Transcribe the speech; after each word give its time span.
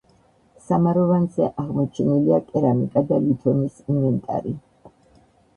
სამაროვანზე 0.67 1.49
აღმოჩენილია 1.63 2.39
კერამიკა 2.47 3.05
და 3.13 3.21
ლითონის 3.27 3.79
ინვენტარი. 3.85 4.59